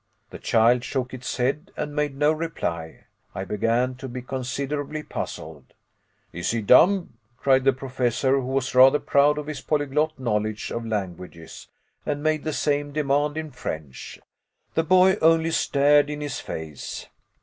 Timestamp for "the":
0.31-0.39, 7.65-7.71, 12.45-12.51, 14.73-14.83